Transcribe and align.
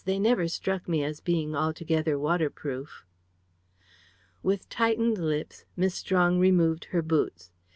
They 0.03 0.17
never 0.17 0.47
struck 0.47 0.89
me 0.89 1.03
as 1.03 1.19
being 1.19 1.55
altogether 1.55 2.17
waterproof." 2.17 3.05
With 4.41 4.67
tightened 4.67 5.19
lips 5.19 5.65
Miss 5.77 5.93
Strong 5.93 6.39
removed 6.39 6.85
her 6.85 7.03
boots. 7.03 7.51